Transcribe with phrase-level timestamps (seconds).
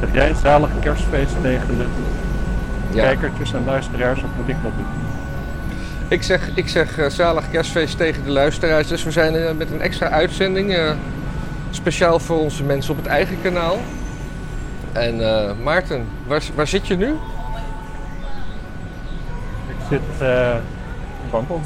[0.00, 1.86] Zeg jij een zalig kerstfeest tegen de
[2.90, 3.02] Ja.
[3.02, 4.86] kijkertjes en luisteraars of moet ik dat doen?
[6.08, 8.88] Ik zeg, ik zeg eh, zalig kerstfeest tegen de luisteraars.
[8.88, 10.74] Dus we zijn eh, met een extra uitzending.
[10.74, 10.90] eh,
[11.70, 13.78] speciaal voor onze mensen op het eigen kanaal.
[14.92, 15.16] En
[15.62, 17.06] Maarten, waar, waar zit je nu?
[19.68, 21.60] Ik zit in Bangkok.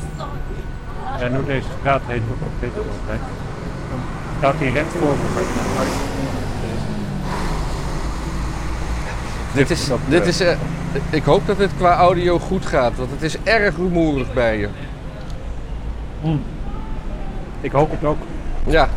[1.20, 2.84] En hoe deze straat heet, ook ik nog.
[3.06, 3.16] hè.
[3.90, 4.00] Dan
[4.38, 5.88] staat hier recht voor me, maar het huis.
[9.54, 10.56] Dit is, dat, dit eh, is, eh,
[11.10, 14.68] ik hoop dat het qua audio goed gaat, want het is erg rumoerig bij je.
[17.60, 18.16] Ik hoop het ook.
[18.66, 18.88] Ja,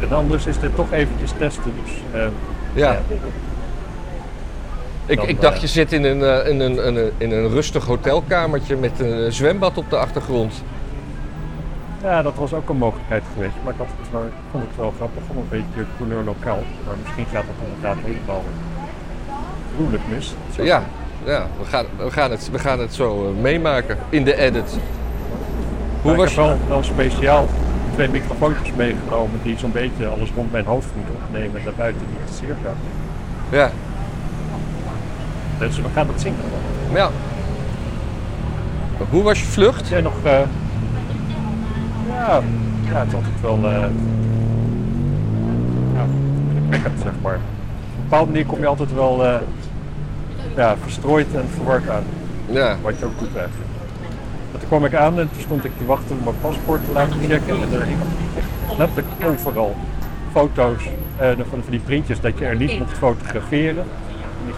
[0.00, 1.72] En anders is dit toch eventjes testen.
[1.84, 2.26] Dus, eh,
[2.72, 3.00] ja.
[5.06, 7.84] Ik, Dan, ik dacht je zit in een, in, een, in, een, in een rustig
[7.84, 10.62] hotelkamertje met een zwembad op de achtergrond.
[12.02, 13.54] ja, dat was ook een mogelijkheid geweest.
[13.64, 16.62] Maar ik, had het wel, ik vond het wel grappig om een beetje couleur lokaal.
[16.86, 18.42] Maar misschien gaat het inderdaad helemaal
[19.74, 20.34] gruwelijk mis.
[20.56, 20.62] Zo.
[20.62, 20.82] Ja,
[21.24, 24.70] ja we, gaan, we, gaan het, we gaan het zo eh, meemaken in de edit.
[26.02, 27.48] Hoe Maar was ik heb wel, wel speciaal
[27.94, 32.26] twee microfoontjes meegenomen die zo'n beetje alles rond mijn hoofd moeten opnemen en daarbuiten niet
[32.26, 32.74] te zeer gaan.
[33.50, 33.70] Ja,
[35.58, 36.34] Dus we gaan het zien.
[36.94, 37.10] ja.
[39.10, 39.88] Hoe was je vlucht?
[39.88, 40.12] Jij nog.
[40.22, 40.38] eh,
[42.08, 42.40] ja,
[42.90, 43.58] ja, het is altijd wel.
[43.70, 43.80] eh
[45.94, 46.04] ja,
[46.54, 47.34] indrukwekkend, zeg maar.
[47.34, 47.40] Op
[47.96, 49.24] een bepaalde manier kom je altijd wel
[50.56, 52.04] ja, verstrooid en verward aan.
[52.46, 53.70] Ja, Wat je ook eigenlijk.
[54.50, 56.92] Maar toen kwam ik aan en toen stond ik te wachten om mijn paspoort te
[56.92, 57.62] laten checken.
[57.62, 58.00] En er hing
[58.36, 59.76] echt letterlijk overal
[60.32, 60.82] foto's
[61.16, 63.84] eh, van, van die printjes dat je er niet mocht fotograferen.
[64.42, 64.54] En ik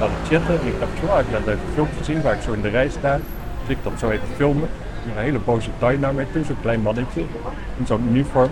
[0.00, 2.42] aan het chatten en ik dacht, zo, ik laat even een filmpje zien waar ik
[2.42, 3.18] zo in de rij sta.
[3.66, 4.68] Dus ik dat zo even filmen.
[5.16, 7.20] Een hele boze Thai naar mij toe, zo'n klein mannetje
[7.78, 8.50] in zo'n uniform.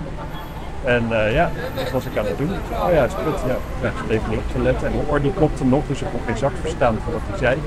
[0.84, 2.50] En eh, ja, dat was ik aan het doen.
[2.50, 3.40] Oh ja, het is.
[3.46, 4.86] Ja, ja ik niet op te letten.
[4.86, 7.38] En mijn oor die klopte nog, dus ik kon geen zak verstaan voor wat hij
[7.38, 7.58] zei.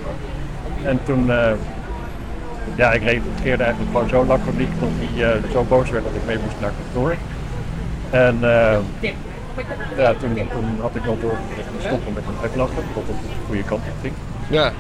[0.83, 1.51] En toen, eh,
[2.75, 6.25] ja, ik reageerde eigenlijk gewoon zo laconiek dat hij eh, zo boos werd dat ik
[6.25, 7.15] mee moest naar kantoor.
[8.09, 8.37] En
[9.97, 11.37] ja, toen, toen had ik wel door
[11.79, 14.13] stoppen met hem uitlachen, tot het de goede kant op ging.
[14.47, 14.71] ja.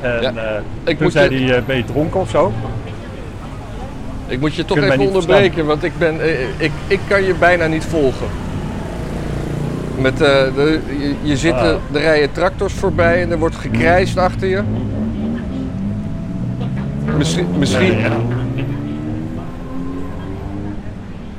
[0.00, 0.62] En Ja.
[0.84, 2.52] Ik toen zei hij, ben je dronken of zo?
[4.26, 7.66] Ik moet je toch even onderbreken, want ik, ben, eh, ik, ik kan je bijna
[7.66, 8.26] niet volgen.
[9.98, 11.64] Met, eh, de, je, je zit, Ah.
[11.66, 14.62] er er rijden tractors voorbij en er wordt gekrijsd achter je.
[17.16, 18.10] Misschien, misschien, Ja.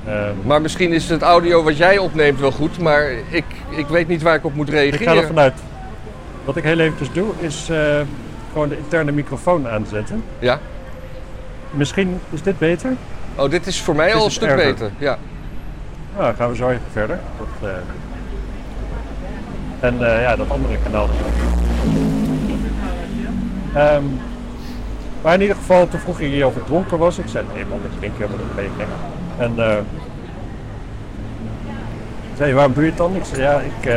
[0.08, 4.08] Ehm, Maar misschien is het audio wat jij opneemt wel goed, maar ik, ik weet
[4.08, 5.16] niet waar ik op moet ik ga reageren.
[5.18, 5.54] ervan uit.
[6.46, 7.78] Wat ik heel eventjes doe, is eh,
[8.52, 10.24] gewoon de interne microfoon aanzetten.
[10.40, 10.60] Ja?
[11.76, 12.94] Misschien is dit beter.
[13.36, 14.66] Oh, dit is voor mij al een stuk erger?
[14.74, 14.92] beter.
[14.98, 15.18] Ja.
[16.14, 17.20] Nou, dan gaan we zo even verder.
[17.62, 17.70] Eh,
[19.80, 21.10] En eh, ja, dat andere kanaal.
[23.76, 24.04] Ehm,
[25.22, 27.18] maar in ieder geval, toen vroeg je of ik dronken was.
[27.18, 28.88] Ik zei, nee man, ik drink helemaal niet mee.
[29.38, 29.78] En eh
[32.38, 33.16] zei je, waarom doe je het dan?
[33.16, 33.90] Ik zei, ja, ik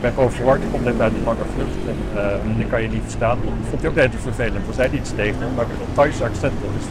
[0.00, 0.62] ben gewoon verward.
[0.62, 3.38] Ik kom net uit de lange vlucht en eh, ik kan je niet verstaan.
[3.44, 4.68] Dat vond hij ook net vervelend.
[4.68, 6.52] Er hij iets tegen maar met een Thaise accent.
[6.76, 6.86] Dus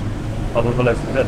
[0.51, 1.25] had het wel even net.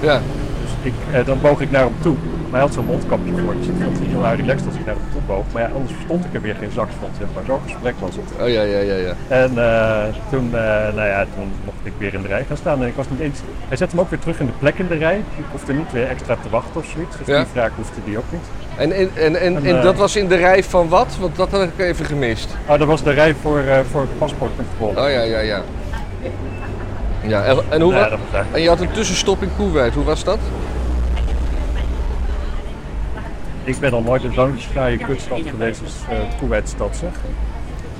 [0.00, 0.20] ja.
[0.62, 2.16] Dus ik, eh, dan boog ik naar hem toe.
[2.50, 3.54] Maar hij had zo'n mondkapje voor.
[3.58, 5.44] Dus ik vond het heel relaxed als ik naar hem toe boog.
[5.52, 7.08] Maar ja, anders verstond ik er weer geen zak van.
[7.18, 7.42] Zeg maar.
[7.46, 8.28] Zo'n gesprek was het.
[8.42, 9.14] Oh ja, ja, ja, ja.
[9.28, 10.60] En eh, toen, eh,
[10.96, 12.82] nou ja, toen mocht ik weer in de rij gaan staan.
[12.82, 13.38] En ik was niet eens...
[13.68, 15.16] Hij zette hem ook weer terug in de plek in de rij.
[15.36, 17.16] Ik hoefde niet weer extra te wachten of zoiets.
[17.18, 17.36] Dus Ja.
[17.38, 18.46] die vraag hoefde die ook niet.
[18.76, 21.16] En, en, en, en, eh, dat was in de rij van wat?
[21.20, 22.56] Want dat had ik even gemist.
[22.66, 24.90] Oh, dat was de rij voor, voor paspoortcontrole.
[25.00, 25.62] Oh ja, ja, ja.
[27.26, 28.22] Ja, en, hoe, eigenlijk-
[28.52, 29.94] en je had een tussenstop in Kuwait.
[29.94, 30.38] Hoe was dat?
[33.70, 37.10] Ik ben al nooit in zo'n fraaie kuststad geweest als uh, Kuwaitstad, zeg.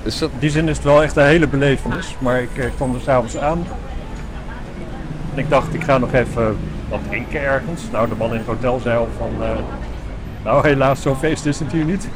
[0.02, 0.30] Is dat...
[0.30, 2.16] In die zin is het wel echt een hele belevenis.
[2.18, 3.66] Maar ik eh, kwam er s'avonds aan.
[5.34, 6.56] En ik dacht, ik ga nog even
[6.88, 7.82] wat drinken ergens.
[7.92, 9.30] Nou, de man in het hotel zei al van...
[9.42, 9.48] eh,
[10.44, 12.08] nou, helaas, zo'n feest is het hier niet.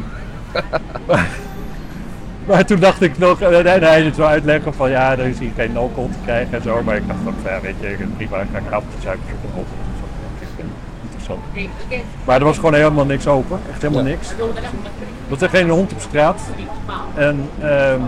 [2.46, 3.40] maar, toen dacht ik nog...
[3.40, 4.90] En hij zit wel uitleggen van...
[4.90, 6.82] Ja, er is hier geen alcohol te krijgen en zo.
[6.82, 9.83] Maar ik dacht ook, ja, weet je, prima, ik ga ik avond suiker zoeken.
[11.28, 12.04] Interessant.
[12.24, 13.60] Maar er was gewoon helemaal niks open.
[13.70, 14.08] Echt helemaal Ja.
[14.10, 14.30] niks.
[14.30, 14.36] Er
[15.28, 16.40] was er geen hond op straat.
[17.14, 18.00] En ehm,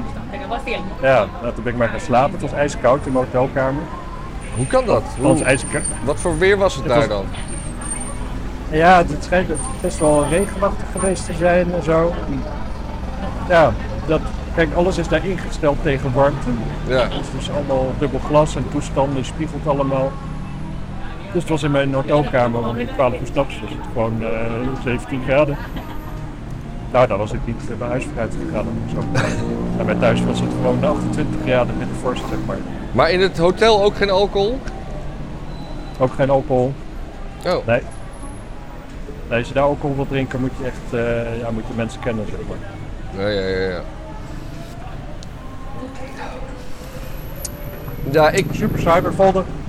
[1.02, 2.32] ja, nou, toen ben ik maar gaan slapen.
[2.32, 3.82] Het was ijskoud in mijn hotelkamer.
[4.56, 5.02] Hoe kan dat?
[5.20, 5.82] Hoe, ijskoud.
[6.04, 7.24] wat voor weer was het, Het daar was- dan?
[8.70, 12.12] Ja, het schijnt best wel regenachtig geweest te zijn en zo.
[13.48, 13.72] Ja,
[14.06, 14.20] dat,
[14.54, 16.48] kijk, alles is daar ingesteld tegen warmte.
[16.86, 17.00] Ja.
[17.02, 20.12] Het is dus allemaal dubbel glas en toestanden, spiegelt allemaal.
[21.36, 24.82] Dus het was in mijn hotelkamer, want om 12 uur s'nachts was het gewoon eh,
[24.82, 25.56] 17 graden.
[26.92, 28.66] Nou, dan was ik niet eh, mijn huis vooruit gegaan.
[28.94, 28.98] Zo.
[29.78, 32.56] En bij thuis was het gewoon 28 graden met de vorst, zeg maar.
[32.92, 34.60] Maar in het hotel ook geen alcohol?
[35.98, 36.72] Ook geen alcohol.
[37.46, 37.80] Oh, Nee.
[39.28, 42.00] Nee, als je daar alcohol wil drinken, moet je echt eh, ja, moet je mensen
[42.00, 43.22] kennen, zeg maar.
[43.22, 43.68] ja, ja, ja.
[43.68, 43.80] Ja,
[48.10, 48.46] ja ik...
[48.52, 49.02] Super saai.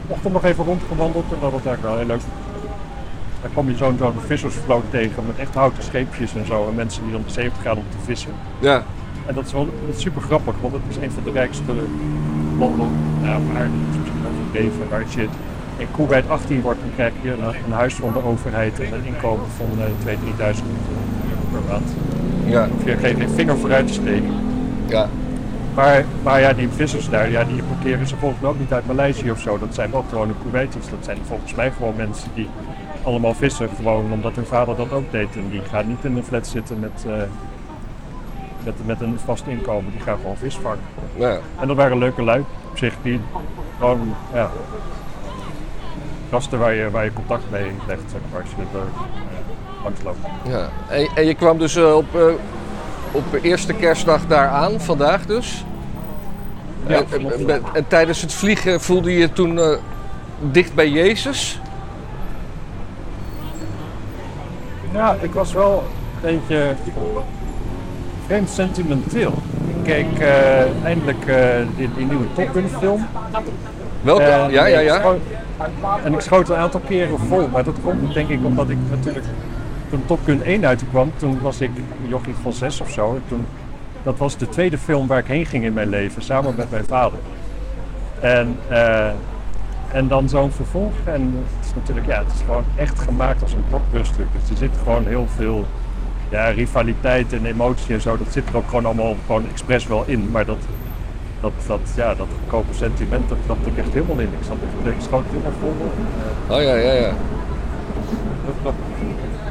[0.08, 2.22] Ochtend nog even rondgewandeld en dat was eigenlijk wel heel leuk.
[3.42, 6.68] Dan kwam je zo'n zo'n vissersvloot tegen met echt houten scheepjes en zo.
[6.70, 8.32] En mensen die om de zee gaan om te vissen.
[8.60, 8.84] Ja,
[9.26, 11.64] En dat is wel dat is super grappig, want het is een van de rijkste
[12.60, 12.86] landen
[13.22, 13.70] op aarde.
[14.90, 15.28] Maar als je
[15.78, 19.06] in Kuwait 18 wordt, dan krijg je een, een huis van de overheid en een
[19.06, 21.90] inkomen van uh, 2.000, 3.000 euro per maand.
[22.46, 24.34] ja, Hoef je geen, geen vinger vooruit te steken.
[24.86, 25.08] ja.
[25.78, 28.88] Maar, maar ja, die vissers daar, ja, die importeren ze volgens mij ook niet uit
[28.88, 29.58] Maleisië of zo.
[29.60, 30.90] Dat zijn wel gewoon de Kuwaitis.
[30.90, 32.50] Dat zijn volgens mij gewoon mensen die
[33.04, 35.36] allemaal vissen, gewoon omdat hun vader dat ook deed.
[35.36, 37.14] En die gaan niet in een flat zitten met, eh,
[38.64, 39.92] met, met een vast inkomen.
[39.92, 40.80] Die gaan gewoon vis vangen.
[41.16, 41.40] ja.
[41.60, 43.20] En dat waren leuke lui op zich, die
[43.80, 44.52] gewoon, ja,
[46.30, 50.04] gasten waar je, waar je contact mee legt, zeg maar, als je er uh, langs
[50.04, 50.18] loopt.
[50.48, 50.70] ja.
[50.90, 52.06] En, en je kwam dus eh, op,
[53.12, 55.66] op eerste kerstdag daar aan, vandaag dus.
[56.88, 59.78] Ja, en, en- en- en tijdens het vliegen voelde je je toen eh,
[60.52, 61.60] dicht bij Jezus?
[64.94, 65.84] Ja, ik was wel
[66.24, 66.74] een beetje
[68.26, 69.34] vreemd sentimenteel.
[69.68, 71.38] Ik keek eh, eindelijk eh,
[71.76, 73.08] die, die nieuwe Top Gun film.
[74.02, 74.24] Welke?
[74.50, 75.02] Ja, ja, ja.
[76.04, 79.26] en ik schoot een aantal keren vol, maar dat komt denk ik omdat ik natuurlijk
[79.90, 81.70] toen Top Gun 1 uitkwam, toen was ik
[82.08, 83.14] jochie van zes of zo.
[83.16, 83.46] En toen,
[84.04, 86.86] dat was de tweede film waar ik heen ging in mijn leven, samen met mijn
[86.86, 87.20] vader.
[88.20, 89.08] En, eh,
[89.92, 90.92] en dan zo'n vervolg.
[91.04, 91.22] En
[91.56, 94.26] het is natuurlijk, ja, het is gewoon echt gemaakt als een blockbuster.
[94.42, 95.66] Dus er zit gewoon heel veel
[96.30, 98.18] ja, rivaliteit en emotie en zo.
[98.18, 100.32] Dat zit er ook gewoon allemaal gewoon expres wel in.
[100.32, 100.58] Maar dat,
[101.42, 104.28] dat, dat, ja, dat goedkope sentiment, dat ik echt helemaal in.
[104.40, 105.76] Ik, zat, echt- ik schoot helemaal vol.
[106.58, 107.10] Oh ja, ja, ja.
[108.46, 108.74] dat- dat-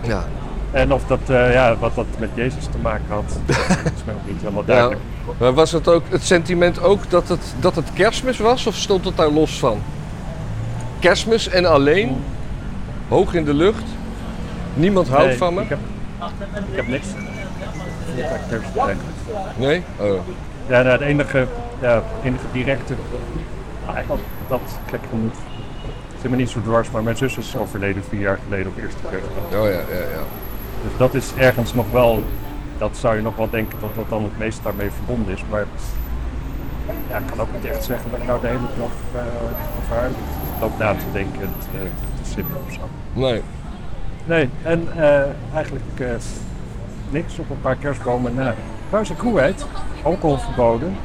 [0.06, 0.24] Ja,
[0.70, 3.56] En of dat, eh, ja, wat dat met Jezus te maken had, dat
[3.96, 4.72] is mij ook niet helemaal ja.
[4.72, 5.00] duidelijk.
[5.38, 9.04] Maar was het ook het sentiment ook dat het, dat het kerstmis was of stond
[9.04, 9.82] het daar los van?
[10.98, 12.24] Kerstmis en alleen,
[13.08, 13.84] hoog in de lucht,
[14.74, 15.62] niemand houdt Nee, van me?
[15.62, 15.78] Ik heb,
[16.70, 17.06] ik heb niks.
[17.06, 19.00] Ik heb echt kerst eigenlijk.
[19.56, 19.82] Nee?
[19.96, 20.20] Oh.
[20.68, 21.46] Ja, nou, het enige,
[21.80, 22.94] ja, het enige directe,
[23.94, 24.60] eigenlijk dat
[24.90, 25.32] gek genoeg.
[26.26, 29.00] Zit me niet zo dwars, maar mijn zus is overleden vier jaar geleden op eerste
[29.10, 29.44] kerstdag.
[29.44, 30.22] Oh ja, ja, ja.
[30.82, 32.22] Dus dat is ergens nog wel,
[32.78, 35.42] dat zou je nog wel denken dat dat dan het meest daarmee verbonden is.
[35.50, 35.66] Maar
[37.08, 39.20] ja, ik kan ook niet echt zeggen dat ik nou de hele dag uh,
[39.78, 40.10] over haar
[40.60, 41.78] loop na te denken en te,
[42.22, 42.80] te sippen of zo.
[43.12, 43.42] Nee.
[44.24, 46.08] Nee, en eh, eigenlijk eh,
[47.10, 48.54] niks op een paar kerstbomen na.
[48.86, 49.66] Trouwens, in Kuwait,
[50.02, 50.96] alcohol verboden.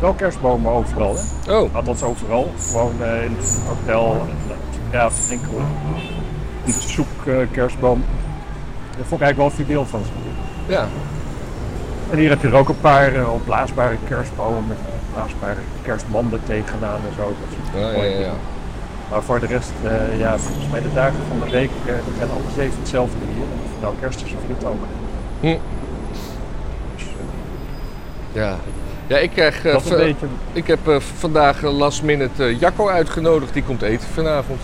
[0.00, 1.16] Wel kerstbomen overal,
[1.46, 1.56] hè?
[1.58, 2.52] Oh, Althans overal.
[2.70, 5.60] Gewoon eh, in het hotel, en, eh, ja, enkel
[6.64, 8.04] in de zoek eh, kerstboom.
[8.96, 10.00] Daar vond ik eigenlijk wel fideel van.
[10.66, 10.86] ja.
[12.10, 14.76] En hier heb je er ook een paar eh, opblaasbare kerstbomen met
[15.08, 17.22] opblaasbare kerstbanden tegenaan en zo.
[17.72, 18.32] Dat Ja, ja, ja, ja.
[19.10, 19.72] Maar voor de rest,
[20.18, 23.44] ja, volgens mij de dagen van de week, dat zijn alle zeven hetzelfde hier.
[23.64, 24.76] Of het nou kerst is of niet ook.
[25.40, 25.56] Hm.
[28.32, 28.56] Ja.
[29.08, 29.64] Ja, ik krijg...
[29.64, 34.60] eh, beetje, Ik heb eh, vandaag last minute eh, Jacco uitgenodigd, die komt eten vanavond.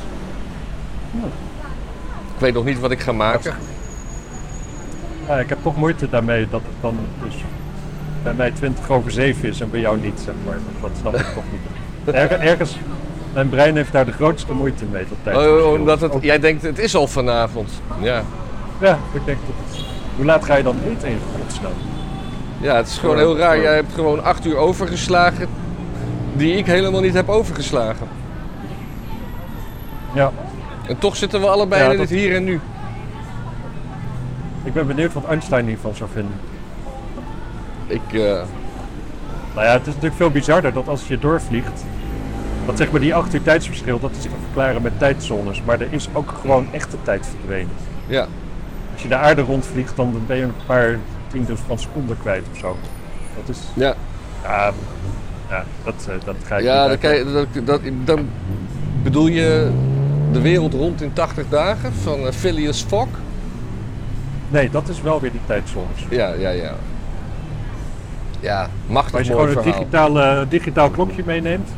[2.34, 3.54] Ik weet nog niet wat ik ga maken.
[5.28, 7.34] ja, ik heb toch moeite daarmee dat het dan dus
[8.22, 10.56] bij mij 20 over 7 is en bij jou niet, zeg maar.
[10.80, 12.14] Dat snap ik toch niet.
[12.14, 12.76] Erg- ergens,
[13.32, 15.02] mijn brein heeft daar de grootste moeite mee.
[15.02, 15.72] Dat Oh, tijdverschil.
[15.72, 17.70] omdat het, Ook- jij denkt het is al vanavond.
[18.00, 18.22] Ja.
[18.80, 19.84] Ja, ik denk dat het,
[20.16, 21.72] Hoe laat ga je dan eten in godsnaam?
[22.60, 23.60] Ja, het is gewoon heel raar.
[23.60, 25.48] Jij hebt gewoon acht uur overgeslagen
[26.36, 28.06] die ik helemaal niet heb overgeslagen.
[30.14, 30.32] Ja,
[30.88, 32.60] En toch zitten we allebei Ja, in dat- het hier en nu.
[34.64, 36.34] ik ben benieuwd wat Einstein hiervan zou vinden.
[37.86, 38.42] Ik, eh,
[39.54, 41.84] Nou ja, het is natuurlijk veel bizarder dat als je doorvliegt,
[42.66, 45.62] dat zeg maar die acht uur tijdsverschil, dat is te verklaren met tijdzones.
[45.64, 47.70] Maar er is ook gewoon echte tijd verdwenen.
[48.06, 48.26] ja.
[48.92, 50.98] Als je de aarde rondvliegt, dan ben je een paar
[51.34, 52.76] tienden van seconden kwijt of zo.
[53.36, 53.94] Dat is, Ja,
[54.42, 54.72] ja,
[55.50, 58.28] ja dat, eh, dat ga ik ja dan, kijk, dat, dat, dan
[59.02, 59.70] bedoel je
[60.32, 63.08] de wereld rond in 80 dagen van eh, Phileas Fogg?
[64.48, 66.06] Nee, dat is wel weer die tijdzones.
[66.10, 66.72] Ja, ja, ja.
[68.40, 69.72] Ja, Maar machtig als je gewoon een verhaal.
[69.72, 71.68] digitaal, eh, digitaal klokje meeneemt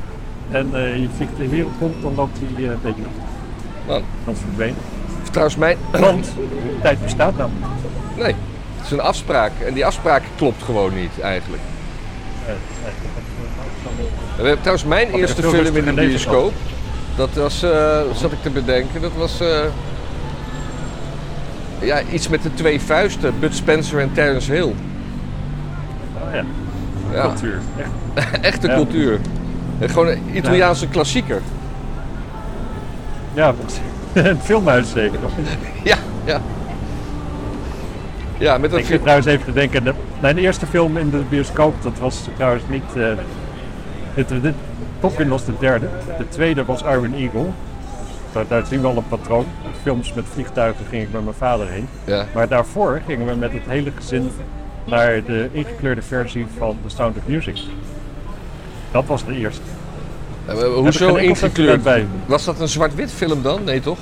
[0.51, 3.03] en eh, je vliegt de wereld rond, dan loopt die eh, een beetje
[3.87, 4.77] Nou, dan verdwenen.
[5.31, 5.77] trouwens, mijn...
[5.91, 6.29] Want
[6.83, 7.51] tijd bestaat nou.
[8.17, 8.35] Nee.
[8.87, 9.53] Is een afspraak.
[9.67, 11.63] En die afspraak klopt gewoon niet eigenlijk.
[14.37, 16.53] We hebben trouwens mijn eerste film in de bioscoop.
[17.17, 19.59] Dat was, eh, zat ik te bedenken, dat was eh,
[21.81, 24.75] ja, iets met de twee vuisten, Bud Spencer en Terence Hill.
[26.23, 26.45] Oh ja,
[27.13, 27.61] Ja, cultuur.
[28.15, 28.41] Echt.
[28.41, 28.75] echte Ja.
[28.75, 29.21] cultuur.
[29.79, 31.41] En gewoon een Italiaanse klassieker.
[33.35, 33.55] Ja,
[34.13, 35.19] een filmhuis zeker.
[35.83, 36.41] Ja, ja.
[38.39, 41.23] Ja, met dat Ik zit trouwens even te denken, de, mijn eerste film in de
[41.29, 42.83] bioscoop, dat was trouwens niet...
[44.15, 44.55] dit, dit,
[45.01, 45.89] Top Gun was de derde.
[46.19, 47.47] De tweede was Iron Eagle.
[48.33, 49.47] Daar, daar zien we al een patroon.
[49.83, 51.89] Films met vliegtuigen ging ik met mijn vader heen.
[52.05, 52.27] Ja.
[52.35, 54.31] Maar daarvoor gingen we met het hele gezin
[54.85, 57.59] naar de ingekleurde versie van The Sound of Music.
[58.91, 59.63] Dat was de eerste.
[60.75, 61.89] Hoezo ingekleurd?
[62.27, 63.65] Was dat een zwart-wit film dan?
[63.65, 63.99] Nee toch?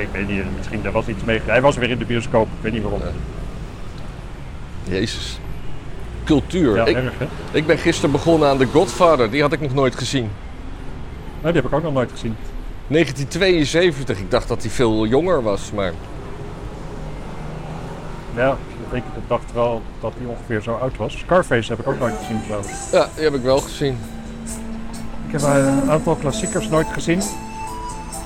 [0.00, 1.40] Ik weet niet, misschien daar was iets mee.
[1.44, 3.00] Hij was weer in de bioscoop, ik weet niet waarom.
[4.84, 5.40] Jezus.
[6.24, 6.76] Cultuur.
[6.76, 7.26] Ja, ik, erg hè?
[7.50, 10.30] ik ben gisteren begonnen aan The Godfather, die had ik nog nooit gezien.
[11.40, 12.36] Nou, die heb ik ook nog nooit gezien.
[12.88, 15.92] 1972, ik dacht dat hij veel jonger was, maar...
[18.34, 18.56] Ja,
[18.92, 21.18] ik dacht wel dat hij ongeveer zo oud was.
[21.18, 22.90] Scarface heb ik ook nooit gezien trouwens.
[22.92, 23.98] Ja, die heb ik wel gezien.
[25.26, 27.22] Ik heb een aantal klassiekers nooit gezien.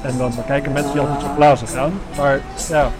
[0.02, 1.92] En dan kijken mensen die altijd zo blazig aan.
[2.16, 2.90] Maar ja,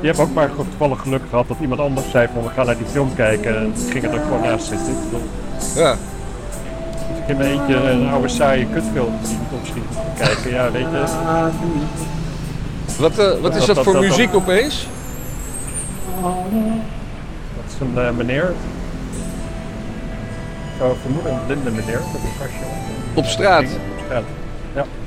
[0.00, 2.76] die hebben ook maar toevallig geluk gehad dat iemand anders zei van we gaan naar
[2.76, 3.56] die film kijken.
[3.58, 4.86] En gingen er gewoon naast zitten.
[4.92, 5.26] Ik bedoel,
[5.74, 5.90] Ja.
[5.90, 11.04] Als ik in mijn eentje een oude saaie kutfilm zie te kijken, ja weet je.
[12.98, 14.88] Wat, eh, wat is Dat- voor dat- muziek opeens?
[16.22, 18.54] Dat is een eh, meneer.
[20.74, 22.20] Ik zou vermoeden een blinde meneer een op.
[23.14, 23.62] Op straat.
[23.62, 23.68] Op
[24.06, 24.22] straat.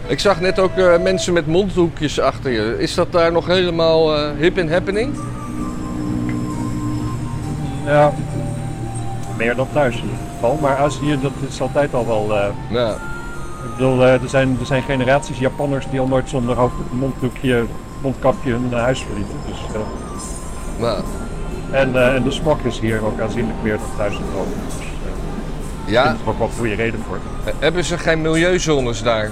[0.07, 2.75] Ik zag net ook eh, mensen met mondhoekjes achter je.
[2.79, 5.15] Is dat daar nog helemaal eh, hip and happening?
[7.85, 8.13] ja.
[9.37, 10.57] Meer dan thuis in ieder geval.
[10.61, 12.37] Maar Azië, dat is altijd al wel.
[12.37, 12.89] eh, Ja.
[13.63, 17.65] ik bedoel, er, zijn, er zijn generaties Japanners die al nooit zonder hoofd, monddoekje,
[18.01, 19.35] mondkapje hun huis verlieten.
[19.47, 19.57] Dus,
[20.79, 21.03] Nou,
[21.71, 24.47] en, en de smok is hier ook aanzienlijk meer dan thuis in Rome.
[24.77, 24.85] Dus,
[25.93, 26.03] ja.
[26.03, 27.17] daar is ook wel goede reden voor.
[27.59, 29.31] Hebben ze geen milieuzones daar?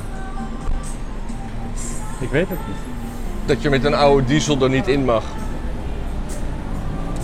[2.19, 2.77] Ik weet het niet.
[3.45, 5.23] Dat je met een oude diesel er niet in mag?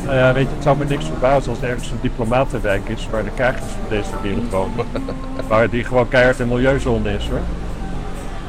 [0.05, 3.07] Nou ja, weet je, het zou me niks verbazen als er ergens een diplomatenwijk is
[3.11, 4.85] waar de kagers van deze wereld wonen.
[5.47, 7.39] waar die gewoon keihard een milieuzone is hoor.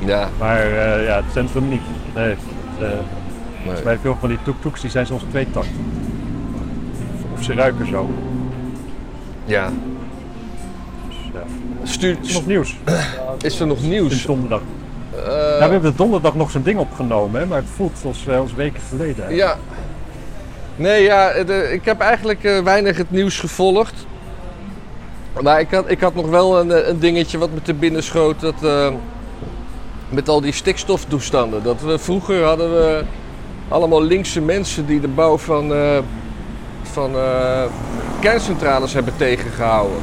[0.09, 0.29] Ja.
[0.39, 1.81] Maar eh, ja, het centrum niet.
[2.15, 2.29] Nee.
[2.29, 2.39] het,
[2.81, 2.89] eh,
[3.67, 3.83] Nee.
[3.83, 5.67] bij veel van die tuk-tuks die zijn soms twee takt.
[7.35, 8.11] Of ze ruiken zo.
[9.45, 9.71] Ja.
[11.09, 11.41] Dus, ja.
[11.83, 12.77] Stuur, Is er nog nieuws?
[13.41, 14.27] is er nog Sinds nieuws?
[14.27, 14.61] donderdag.
[15.17, 18.39] Eh, Ja, we hebben donderdag nog zo'n ding opgenomen, hè, maar het voelt als, eh,
[18.39, 19.25] als weken geleden.
[19.25, 19.31] hè.
[19.31, 19.57] Ja.
[20.77, 24.07] Nee, ja, de- ik heb eigenlijk eh, weinig het nieuws gevolgd.
[25.43, 28.03] Maar ik had, ik had nog wel een, eh, een dingetje wat me te binnen
[28.03, 28.41] schoot.
[28.41, 28.55] Dat,
[30.09, 31.63] met al die stikstoftoestanden.
[31.63, 33.05] Dat we, vroeger hadden we
[33.69, 35.73] allemaal linkse mensen die de bouw van,
[36.83, 37.11] van
[38.21, 39.99] kerncentrales hebben tegengehouden.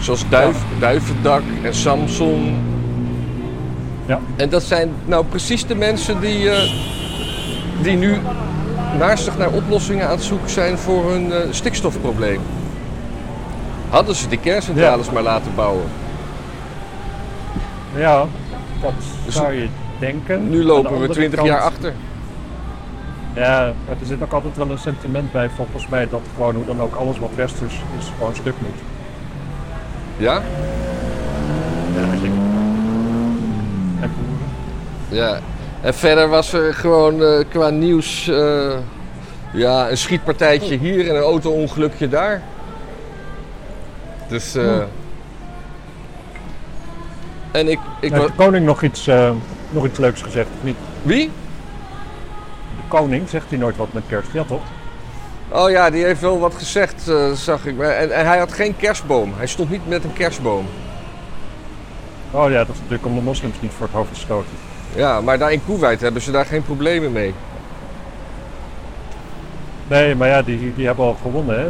[0.00, 2.56] Zoals Duif, Duivendak en Samson.
[4.10, 4.18] Ja.
[4.36, 6.72] En dat zijn nou precies de mensen die, eh,
[7.82, 8.18] die nu
[8.98, 12.40] naastig naar oplossingen aan het zoeken zijn voor hun eh, stikstofprobleem.
[13.90, 15.84] Hadden ze die kerncentrales maar laten bouwen.
[17.96, 18.24] Ja,
[18.82, 18.92] dat
[19.24, 20.50] Dus zou je denken.
[20.50, 21.92] Nu lopen we 20 kant- jaar achter.
[23.34, 26.80] Ja, er zit ook altijd wel een sentiment bij volgens mij dat gewoon hoe dan
[26.80, 28.80] ook alles wat westers is gewoon stuk moet.
[30.16, 30.42] Ja?
[31.94, 32.59] Ja, ik.
[35.10, 35.38] Ja.
[35.80, 38.76] En verder was er gewoon eh, qua nieuws eh,
[39.52, 42.42] ja, een schietpartijtje hier en een auto-ongelukje daar.
[44.28, 44.54] Dus.
[44.54, 44.82] eh,
[47.50, 47.78] En ik.
[48.00, 49.08] ik Heeft de koning nog iets,
[49.70, 50.76] nog iets leuks gezegd of niet?
[51.02, 51.30] Wie?
[52.76, 54.62] De koning zegt hij nooit wat met kerst, ja toch?
[55.48, 57.78] Oh ja, die heeft wel wat gezegd, zag ik.
[57.80, 59.32] En, en hij had geen kerstboom.
[59.36, 60.66] Hij stond niet met een kerstboom.
[62.30, 64.69] Oh ja, dat is natuurlijk om de moslims niet voor het hoofd te stoten.
[64.94, 67.34] Ja, maar daar in Kuwait hebben ze daar geen problemen mee.
[69.88, 71.68] Nee, maar ja, die, die hebben al gewonnen hè.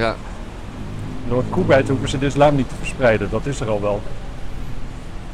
[0.00, 0.14] Ja.
[1.28, 4.02] Door Kuwait hoeven ze de islam niet te verspreiden, dat is er al wel.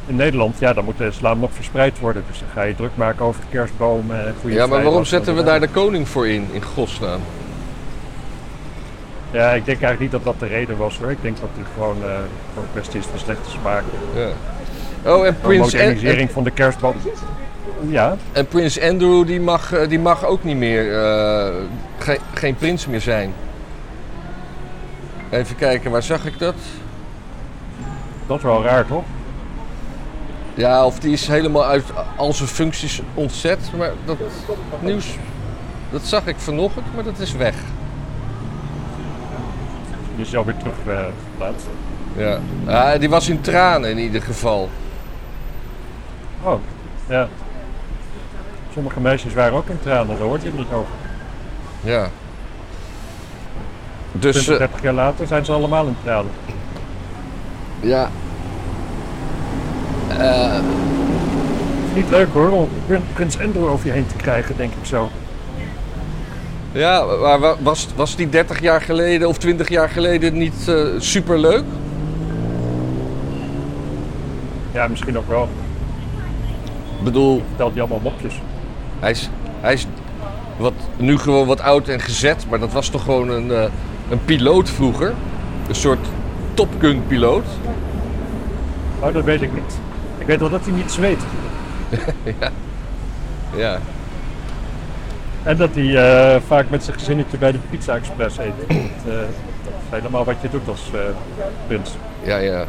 [0.05, 2.23] In Nederland, ja, dan moet de islam nog verspreid worden.
[2.27, 5.43] Dus dan ga je druk maken over kerstbomen en goede ja, maar waarom zetten we
[5.43, 7.19] daar de koning voor in, in godsnaam?
[9.31, 11.11] Ja, ik denk eigenlijk niet dat dat de reden was hoor.
[11.11, 13.83] Ik denk dat het gewoon, eh, gewoon een kwestie is van slechte smaak.
[14.15, 14.29] Ja.
[15.05, 16.95] Oh, en Prins, An- en, modernisering van de kerstboom.
[17.87, 21.53] Ja, En prins Andrew die mag, eh, die mag ook niet meer, eh,
[21.97, 23.33] geen, geen prins meer zijn.
[25.29, 26.55] Even kijken, waar zag ik dat?
[28.27, 29.03] dat is wel raar toch?
[30.53, 31.83] Ja, of die is helemaal uit
[32.15, 33.59] al zijn functies ontzet.
[33.77, 34.17] Maar dat
[34.79, 35.05] nieuws,
[35.91, 37.55] dat zag ik vanochtend, maar dat is weg.
[40.15, 41.67] Die is alweer terug eh, geplaatst.
[42.17, 42.39] Ja.
[42.65, 44.69] ja, die was in tranen in ieder geval.
[46.43, 46.59] Oh,
[47.09, 47.27] ja.
[48.73, 50.93] Sommige meisjes waren ook in tranen, daar hoort je het niet over.
[51.83, 52.07] Ja.
[54.11, 56.31] Dus 20, eh, 30 jaar later zijn ze allemaal in tranen.
[57.79, 58.09] ja.
[60.17, 60.59] Eh,
[61.95, 65.09] Niet leuk hoor, om Prin- Prins Andrew over je heen te krijgen, denk ik zo.
[66.71, 70.85] ja, maar wa- was, was die 30 jaar geleden of 20 jaar geleden niet eh
[70.97, 71.63] super leuk?
[74.71, 75.49] Ja, misschien ook wel.
[77.01, 78.41] Ik bedoel, Vertelt hij allemaal mopjes.
[78.99, 79.29] hij is,
[79.61, 79.87] hij is
[80.57, 83.63] wat, nu gewoon wat oud en gezet, maar dat was toch gewoon een, eh,
[84.09, 85.13] een piloot vroeger?
[85.67, 86.07] Een soort
[86.53, 87.45] Top Gun piloot.
[88.99, 89.79] Oh, dat weet ik niet.
[90.17, 91.19] Ik weet wel dat hij niet zweet.
[93.55, 93.79] Ja.
[95.43, 98.53] En dat hij eh, vaak met zijn gezinnetje bij de Pizza Express eet.
[98.57, 100.81] Dat, eh, dat is helemaal wat je doet als
[101.67, 101.91] prins.
[102.23, 102.65] Ja, ja.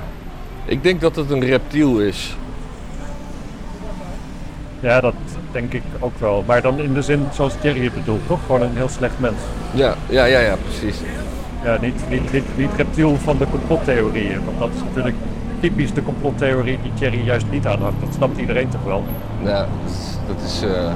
[0.65, 2.37] Ik denk dat het een reptiel is.
[4.83, 5.15] Ja, dat
[5.53, 6.45] denk ik ook wel.
[6.47, 8.39] Maar dan in de zin zoals Thierry het bedoelt, toch?
[8.47, 9.37] Gewoon een heel slecht mens.
[9.73, 11.01] Ja, ja, ja, ja precies.
[11.65, 14.45] Ja, niet, niet, niet, niet reptiel van de complottheorieën.
[14.45, 15.17] Want dat is natuurlijk
[15.61, 18.01] typisch de complottheorie die Thierry juist niet aanhangt.
[18.01, 19.05] Dat snapt iedereen toch wel.
[19.45, 19.67] Ja,
[20.27, 20.63] dat is.
[20.63, 20.93] eh,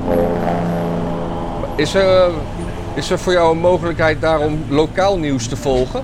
[1.76, 2.30] Is, er,
[2.94, 6.02] is er voor jou een mogelijkheid daarom lokaal nieuws te volgen?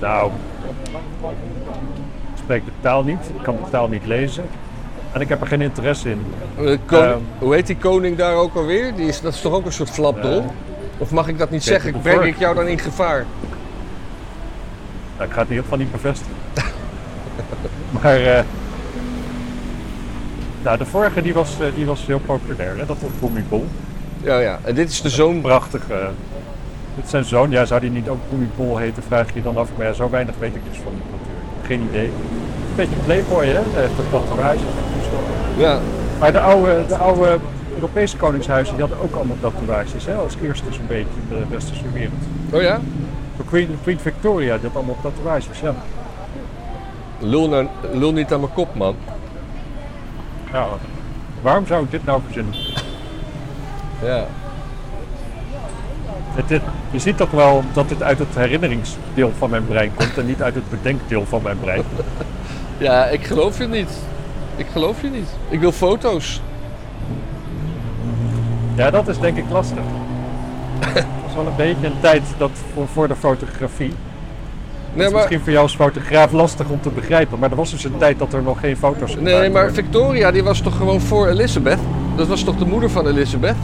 [0.00, 0.30] Nou,
[2.34, 3.30] ik spreek de taal niet.
[3.36, 4.44] Ik kan de taal niet lezen.
[5.14, 6.20] En ik heb er geen interesse in.
[6.58, 7.18] Eh, koning- Ehm.
[7.38, 8.94] hoe heet die koning daar ook alweer?
[8.94, 10.38] Die is, dat is toch ook een soort flapdrol?
[10.38, 10.44] Eh,
[10.98, 11.92] of mag ik dat niet zeggen?
[11.92, 13.24] de Breng ik jou dan in gevaar?
[15.16, 16.34] Nou, ik ga het in ieder geval niet bevestigen.
[18.02, 18.42] maar eh,
[20.62, 22.70] nou, de vorige die was, die was heel populair.
[22.78, 22.86] Hè?
[22.86, 23.66] Dat was Boemibol.
[24.22, 24.58] Ja, ja.
[24.64, 25.40] En dit is de zoon.
[25.40, 25.82] Prachtig.
[25.90, 25.96] eh
[26.94, 27.50] dit is zijn zoon.
[27.50, 29.68] Ja, zou die niet ook Boemibol heten, vraag je dan af.
[29.76, 31.66] Maar ja, zo weinig weet ik dus van hem natuurlijk.
[31.66, 32.10] Geen idee.
[32.76, 33.58] Een beetje playboy, hè?
[33.58, 34.58] Een tatoeage.
[35.56, 35.78] Ja,
[36.18, 37.38] Maar de oude, de oude
[37.74, 40.06] Europese koningshuizen die hadden ook allemaal tatoeages.
[40.06, 40.14] Hè?
[40.14, 42.12] Als eerste zo'n beetje in de westerse wereld.
[42.52, 42.80] oh ja?
[43.36, 45.74] De Queen, Queen Victoria die had allemaal tatoeages, ja.
[47.18, 48.94] Lul, nou, lul niet aan mijn kop, man.
[50.52, 50.68] Nou,
[51.42, 52.54] waarom zou ik dit nou verzinnen?
[54.02, 54.24] Ja.
[56.34, 60.18] Het, het- je ziet toch wel dat dit uit het herinneringsdeel van mijn brein komt
[60.18, 61.82] en niet uit het bedenkdeel van mijn brein.
[62.78, 63.90] Ja, ik geloof je niet.
[64.56, 65.28] Ik geloof je niet.
[65.48, 66.40] Ik wil foto's.
[68.74, 69.78] Ja, dat is denk ik lastig.
[70.80, 73.88] Het was wel een beetje een tijd dat voor, voor de fotografie.
[73.88, 73.96] Het
[75.02, 77.70] Nee, is maar, misschien voor jou als fotograaf lastig om te begrijpen, maar er was
[77.70, 79.72] dus een tijd dat er nog geen foto's nee, gemaakt maar.
[79.72, 81.78] Victoria die was toch gewoon voor Elizabeth?
[82.16, 83.56] Dat was toch de moeder van Elizabeth?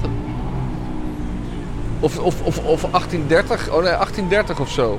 [2.00, 3.68] Of, of, of, of 1830?
[3.68, 4.98] Oh nee, 1830 of zo.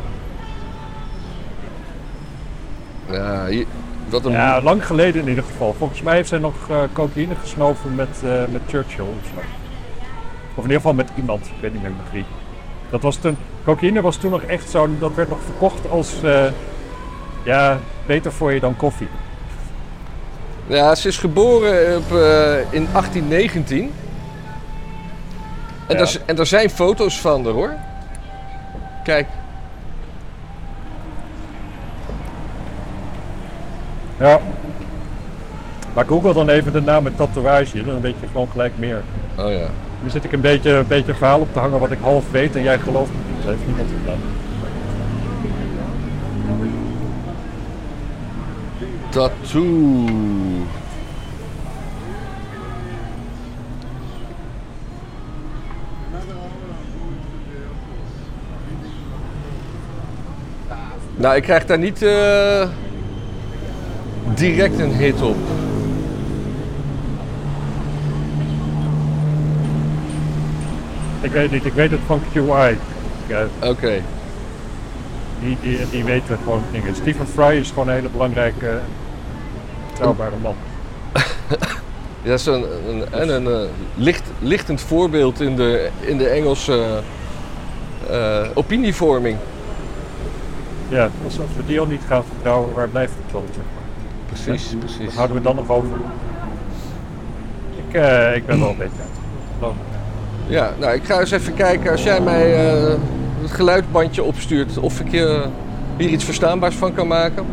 [3.12, 3.66] Ja, hier-
[4.14, 4.32] een...
[4.32, 5.76] Ja, lang geleden in ieder geval.
[5.78, 9.40] Volgens mij heeft zij nog eh, cocaïne gesnoven met, eh, met Churchill of zo.
[10.50, 12.26] Of in ieder geval met iemand, ik weet niet meer met wie.
[12.90, 16.44] Dat was toen, cocaïne was toen nog echt zo, dat werd nog verkocht als, eh,
[17.44, 19.08] ja, beter voor je dan koffie.
[20.68, 22.12] Ja, ze is geboren op,
[22.70, 23.94] in 1819.
[25.88, 26.04] En, Ja.
[26.04, 27.74] daar, en daar zijn foto's van er hoor.
[29.04, 29.28] Kijk,
[34.22, 34.40] Ja.
[35.94, 39.02] Maar google dan even de naam met tatoeage, dan weet je gewoon gelijk meer.
[39.38, 39.68] oh ja.
[40.04, 42.56] Nu zit ik een beetje, een beetje verhaal op te hangen wat ik half weet
[42.56, 43.46] en jij gelooft het niet.
[43.46, 44.20] Dat heeft niemand gedaan.
[49.10, 50.10] Tattoo.
[61.16, 62.70] Nou, ik krijg daar niet eh,
[64.36, 65.36] direct een hit op.
[71.22, 72.78] Ik weet niet, ik weet het van QI.
[73.62, 74.02] Oké.
[75.40, 76.96] die, die, die weten gewoon dingen.
[76.96, 78.80] Stephen Fry is gewoon een hele belangrijke,
[79.90, 80.56] betrouwbare man.
[82.24, 86.28] Ja, dat is een, een, en een eh, licht, lichtend voorbeeld in de, in de
[86.28, 87.02] Engelse
[88.10, 89.38] eh, opinievorming.
[90.90, 93.44] Ja, als, als we die al niet gaan vertrouwen, waar blijft het dan?
[94.34, 95.16] Precies, Wat precies.
[95.16, 95.98] houden we dan nog over?
[97.88, 99.82] Ik, eh, ik ben wel een beetje uitgelopen.
[100.48, 102.94] Ja, nou ik ga eens even kijken als jij mij eh,
[103.42, 105.46] het geluidbandje opstuurt of ik je
[105.98, 107.46] hier iets verstaanbaars van kan maken.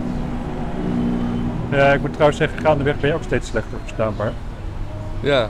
[1.70, 4.32] Ja, ik moet trouwens zeggen, gaandeweg ben je ook steeds slechter verstaanbaar.
[5.20, 5.48] Ja.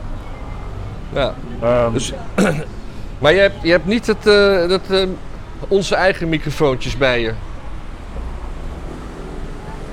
[1.12, 1.34] Ja.
[1.62, 2.12] Ehm, Dus,
[3.20, 5.02] maar je hebt, je hebt niet het, eh, dat, eh,
[5.68, 7.32] onze eigen microfoontjes bij je.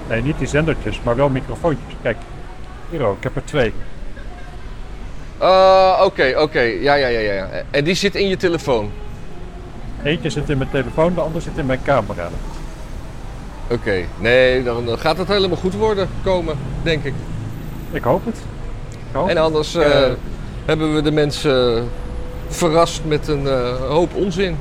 [0.09, 1.93] Nee, niet die zendertjes, maar wel microfoontjes.
[2.01, 2.17] Kijk,
[2.89, 3.73] hier ook, ik heb er twee.
[5.37, 6.59] Ah, Oké, oké.
[6.59, 7.47] Ja, ja, ja, ja.
[7.71, 8.91] En die zit in je telefoon.
[10.03, 12.29] Eentje zit in mijn telefoon, de ander zit in mijn camera.
[13.67, 14.05] Oké.
[14.19, 17.13] Nee, dan dan gaat het helemaal goed worden komen, denk ik.
[17.91, 18.37] Ik hoop het.
[18.89, 19.45] Ik hoop En het.
[19.45, 20.11] anders eh, Eh,
[20.65, 21.87] hebben we de mensen
[22.47, 24.57] verrast met een eh, hoop onzin.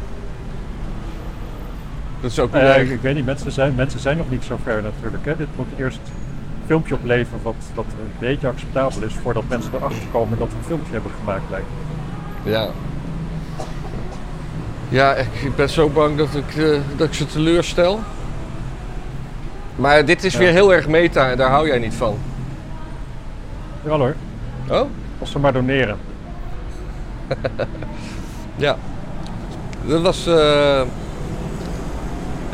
[2.25, 4.45] Dat is ook Nou ja, ik, ik weet niet, mensen zijn, mensen zijn nog niet
[4.45, 5.25] zo ver natuurlijk.
[5.25, 5.37] Hè.
[5.37, 10.03] Dit moet eerst een filmpje opleveren wat, wat een beetje acceptabel is voordat mensen erachter
[10.13, 11.43] komen dat we een filmpje hebben gemaakt.
[11.51, 11.67] Lijkt.
[12.43, 12.69] Ja.
[14.89, 18.01] Ja, ik, ben zo bang dat ik, eh, dat ik ze teleurstel.
[19.77, 20.39] Maar dit is Ja.
[20.39, 22.19] weer heel erg meta en daar hou jij niet van.
[23.85, 24.15] Ja hoor,
[24.71, 24.89] Oh?
[25.19, 25.99] als ze maar doneren.
[28.57, 28.77] Ja.
[29.87, 30.83] Dat was eh,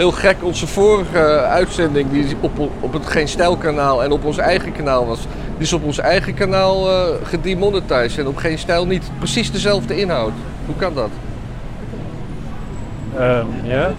[0.00, 0.36] heel gek.
[0.42, 5.06] Onze vorige uitzending die op, op het Geen Stijl kanaal en op ons eigen kanaal
[5.06, 5.18] was.
[5.54, 9.10] Die is op ons eigen kanaal eh gedemonetized en op Geen Stijl niet.
[9.18, 10.32] Precies dezelfde inhoud.
[10.66, 11.10] Hoe kan dat?
[13.18, 13.92] Ehm, ja,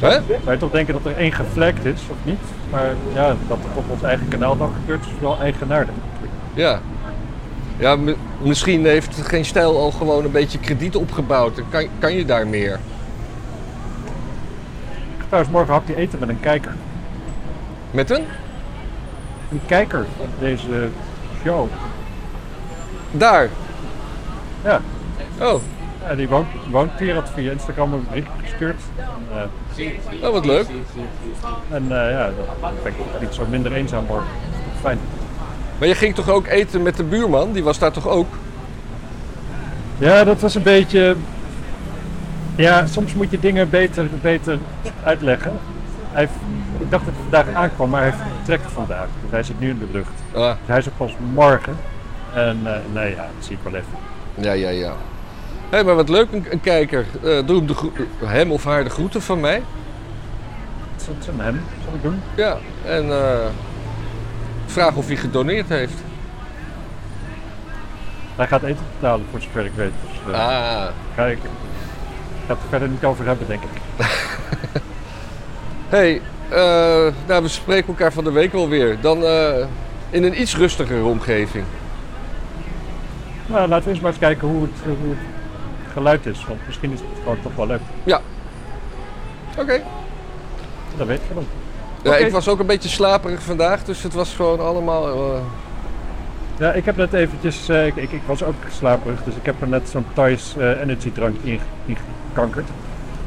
[0.00, 0.18] Hè?
[0.52, 2.40] je toch denken dat er één geflagd is, of niet?
[2.70, 5.94] Maar ja, dat het op ons eigen kanaal dan gebeurt, is wel eigenaardig.
[6.54, 6.80] Ja.
[7.78, 11.56] Ja, mi- misschien heeft Geen Stijl al gewoon een beetje krediet opgebouwd.
[11.56, 12.78] Dan kan, kan je daar meer.
[15.36, 16.74] Trouwens morgen hapje eten met een kijker.
[17.90, 18.24] Met een?
[19.50, 20.88] Een kijker van deze
[21.42, 21.68] show.
[23.10, 23.48] Daar.
[24.64, 24.80] Ja,
[25.40, 25.60] Oh,
[26.06, 28.80] ja die woont, woont hier, had via Instagram een bericht gestuurd.
[28.96, 29.48] En,
[30.20, 30.66] eh, oh wat leuk.
[31.70, 34.28] En eh, ja, dat ben ik niet zo minder eenzaam worden.
[34.52, 34.98] Toch fijn.
[35.78, 37.52] Maar je ging toch ook eten met de buurman?
[37.52, 38.28] Die was daar toch ook?
[39.98, 41.16] Ja, dat was een beetje.
[42.56, 44.58] Ja, soms moet je dingen beter, beter
[45.04, 45.52] uitleggen.
[46.12, 46.32] Hij heeft,
[46.78, 49.06] ik dacht dat hij vandaag aankwam, maar hij vertrekt vandaag.
[49.22, 50.10] Dus hij zit nu in de lucht.
[50.34, 51.76] Ah, Dus hij is pas morgen.
[52.34, 53.98] En eh, nee, ja, dat zie ik wel even.
[54.34, 54.92] ja, ja, ja.
[55.70, 57.06] Hé, maar wat leuk, een, een kijker.
[57.22, 57.74] Eh, doe hem, de
[58.26, 59.62] hem of haar de groeten van mij.
[61.06, 62.20] Dat is een hem, zal ik doen.
[62.34, 63.46] Ja, en eh,
[64.66, 65.94] vraag of hij gedoneerd heeft.
[68.36, 69.92] Hij gaat eten betalen, voor zover ik weet.
[70.24, 71.38] Dus Ah, ga ik,
[72.46, 73.70] ik ga het er verder niet over hebben, denk ik.
[75.96, 79.00] hey, eh, nou, we spreken elkaar van de week wel weer.
[79.00, 79.66] Dan eh,
[80.10, 81.64] in een iets rustigere omgeving.
[83.46, 85.18] Nou, laten we eens maar eens kijken hoe het, hoe het
[85.92, 86.44] geluid is.
[86.48, 87.80] Want misschien is het gewoon toch wel leuk.
[89.58, 89.82] Oké.
[90.96, 91.46] Dat weet je dan.
[92.02, 95.34] Ja, ik was ook een beetje slaperig vandaag, dus het was gewoon allemaal...
[95.34, 95.40] eh,
[96.58, 99.60] Ja, ik heb net eventjes, eh, ik, ik, ik was ook slaperig, dus ik heb
[99.60, 101.96] er net zo'n Thais eh, energy drank in, in
[102.28, 102.68] gekankerd.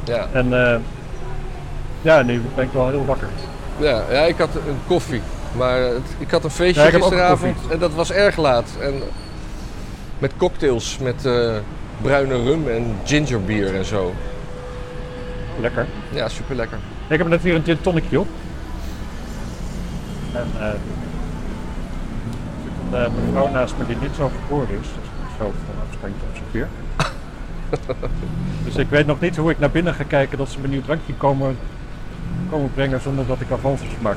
[0.04, 0.26] ja.
[0.32, 0.78] En eh,
[2.02, 3.28] ja, nu ben ik wel heel wakker.
[3.78, 5.20] Ja, ja, ik had een koffie.
[5.56, 8.68] Maar het- ik had een feestje Ja, gisteravond en dat was erg laat.
[8.80, 8.94] En
[10.18, 11.28] met cocktails, met
[12.02, 14.14] bruine rum en gingerbier en zo.
[15.60, 15.86] Lekker.
[16.10, 16.78] Ja, super lekker.
[17.08, 18.28] Ik heb net weer een gin op.
[20.32, 20.46] En
[22.92, 24.76] een eh, mevrouw naast me die niet zo geboren is.
[24.86, 26.68] Dus ik moet zo van afstandje observeer.
[28.64, 30.82] dus ik weet nog niet hoe ik naar binnen ga kijken dat ze me nieuw
[30.82, 31.58] drankje komen,
[32.50, 34.16] komen brengen zonder dat ik avances maak.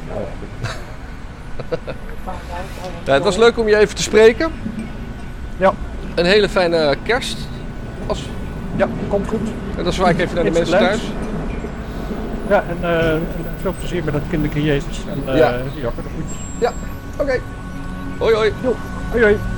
[3.06, 4.52] Ja, het was leuk om je even te spreken.
[5.58, 5.74] Ja.
[6.16, 7.38] Een hele fijne kerst.
[8.08, 8.30] Als,
[8.76, 9.50] Ja, komt goed.
[9.78, 11.02] en dan zwaai ik even naar de mensen thuis.
[12.50, 13.20] Ja, en eh,
[13.62, 15.02] veel plezier met dat kinderke Jezus.
[15.10, 15.54] En eh Ja.
[15.82, 16.72] jakker de groetjes.
[17.18, 17.40] Oké.
[18.20, 18.76] 哎哎呦，
[19.14, 19.28] 哎呦。
[19.28, 19.53] 哎